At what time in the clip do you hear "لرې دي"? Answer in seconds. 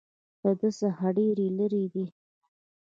1.59-2.05